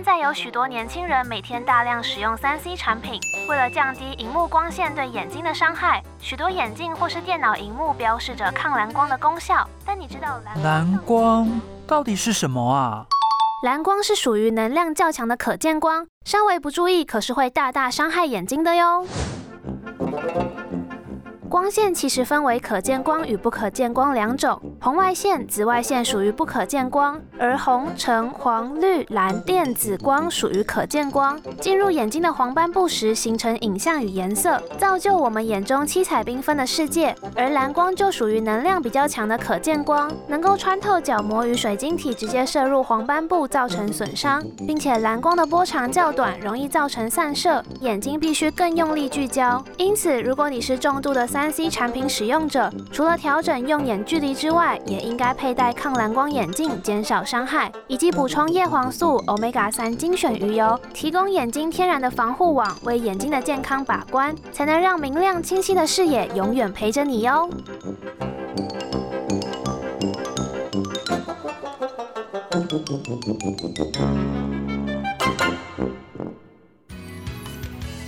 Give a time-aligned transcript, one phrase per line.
[0.00, 9.68] 现在有许多年轻人每天大量使用三 C 产品，为了降低荧幕光线对眼睛的伤害，许多眼镜或是电脑荧幕标示着抗蓝光的功效。
[9.84, 13.04] 但你知道蓝光到底是什么啊？
[13.62, 19.06] 蓝光是属于能量较强的可见光，稍微不注意可是会大大伤害眼睛的哟。
[21.50, 24.62] 光线其实分为可见光与不可见光两种。
[24.80, 31.36] 红外线、紫外线属于不可见光，而红、橙、黄、绿、蓝、靛、紫光属于可见光。
[31.60, 37.12] 进入眼睛的黄斑部时，形成影像与颜色，造就我们眼中七彩缤纷的世界。
[37.34, 49.60] 而蓝光就属于能量比较强的可见光，能够穿透角膜与水晶体，直接射入黄斑部，造成损伤，并且蓝光的波长较短，容易造成散射，眼睛必须更用力聚焦。
[49.78, 51.39] 因此，如果你是重度的三。
[51.40, 67.48] 三 C 产品使用者除了调整用眼距离之外，也应该佩戴抗蓝光眼镜，减少伤害，以及补充叶黄素、Omega 三精选鱼油，提供眼睛天然的防护网，为眼睛的健康把关，才能让明亮清晰的视野永远陪着你哟。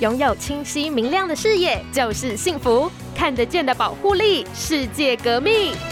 [0.00, 2.90] 拥有清晰明亮的视野就是幸福，
[3.22, 5.91] 看得见的保护力，世界革命。